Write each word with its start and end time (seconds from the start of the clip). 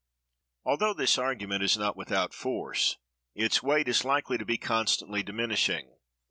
Although 0.65 0.95
this 0.95 1.19
argument 1.19 1.61
is 1.61 1.77
not 1.77 1.95
without 1.95 2.33
force, 2.33 2.97
its 3.35 3.61
weight 3.61 3.87
is 3.87 4.03
likely 4.03 4.39
to 4.39 4.45
be 4.45 4.57
constantly 4.57 5.21
diminishing. 5.21 5.91